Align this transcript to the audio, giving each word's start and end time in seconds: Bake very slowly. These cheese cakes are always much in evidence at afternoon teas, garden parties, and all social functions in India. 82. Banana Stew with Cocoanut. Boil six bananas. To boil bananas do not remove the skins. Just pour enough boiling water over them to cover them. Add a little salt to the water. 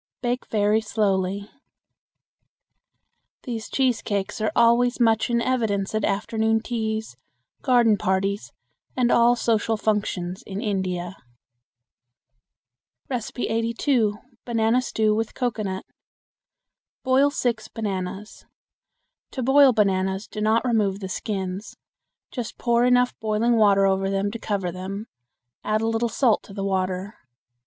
Bake 0.23 0.47
very 0.47 0.81
slowly. 0.81 1.47
These 3.43 3.69
cheese 3.69 4.01
cakes 4.01 4.41
are 4.41 4.51
always 4.55 4.99
much 4.99 5.29
in 5.29 5.39
evidence 5.43 5.93
at 5.93 6.03
afternoon 6.03 6.59
teas, 6.61 7.17
garden 7.61 7.97
parties, 7.97 8.51
and 8.97 9.11
all 9.11 9.35
social 9.35 9.77
functions 9.77 10.41
in 10.47 10.59
India. 10.59 11.17
82. 13.11 14.15
Banana 14.43 14.81
Stew 14.81 15.13
with 15.13 15.35
Cocoanut. 15.35 15.85
Boil 17.03 17.29
six 17.29 17.67
bananas. 17.67 18.47
To 19.29 19.43
boil 19.43 19.71
bananas 19.71 20.25
do 20.27 20.41
not 20.41 20.65
remove 20.65 20.99
the 20.99 21.09
skins. 21.09 21.77
Just 22.31 22.57
pour 22.57 22.85
enough 22.85 23.13
boiling 23.19 23.55
water 23.55 23.85
over 23.85 24.09
them 24.09 24.31
to 24.31 24.39
cover 24.39 24.71
them. 24.71 25.05
Add 25.63 25.81
a 25.81 25.87
little 25.87 26.09
salt 26.09 26.41
to 26.45 26.55
the 26.55 26.65
water. 26.65 27.17